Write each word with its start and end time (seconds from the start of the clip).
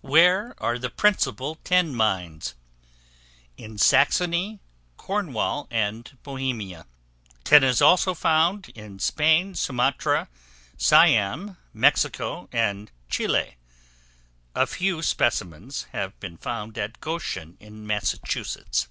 Where 0.00 0.52
are 0.58 0.80
the 0.80 0.90
principal 0.90 1.58
Tin 1.62 1.94
Mines? 1.94 2.56
In 3.56 3.78
Saxony, 3.78 4.58
Cornwall, 4.96 5.68
and 5.70 6.18
Bohemia. 6.24 6.86
Tin 7.44 7.62
is 7.62 7.80
also 7.80 8.12
found 8.12 8.68
in 8.70 8.98
Spain, 8.98 9.54
Sumatra, 9.54 10.28
Siam, 10.76 11.56
Mexico, 11.72 12.48
and 12.50 12.90
Chili. 13.08 13.58
A 14.56 14.66
few 14.66 15.02
specimens 15.02 15.86
have 15.92 16.18
been 16.18 16.36
found 16.36 16.76
at 16.76 16.98
Goshen, 17.00 17.56
in 17.60 17.86
Massachusetts. 17.86 18.88